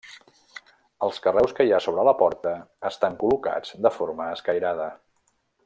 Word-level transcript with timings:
Els 1.07 1.19
carreus 1.25 1.53
que 1.59 1.67
hi 1.67 1.75
ha 1.75 1.81
sobre 1.87 2.05
la 2.09 2.15
porta 2.21 2.55
estan 2.91 3.19
col·locats 3.21 3.77
de 3.87 3.93
forma 3.99 4.31
escairada. 4.39 4.91